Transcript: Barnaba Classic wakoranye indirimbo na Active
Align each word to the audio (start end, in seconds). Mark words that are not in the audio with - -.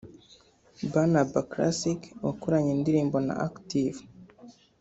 Barnaba 0.91 1.39
Classic 1.51 1.99
wakoranye 2.25 2.71
indirimbo 2.77 3.17
na 3.27 3.33
Active 3.47 3.99